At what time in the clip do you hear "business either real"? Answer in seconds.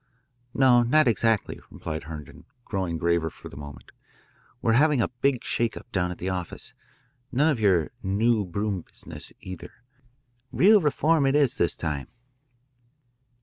8.81-10.81